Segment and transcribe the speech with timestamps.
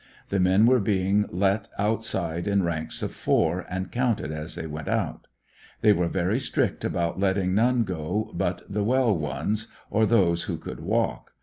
[0.29, 4.87] The men were being let outside in ranks of four, and counted as they went
[4.87, 5.27] out.
[5.81, 10.07] They were very strict about letting none go but the well ones, or 94 ANDER80NVILLE
[10.07, 10.07] DIARY.
[10.31, 11.33] those who could walk.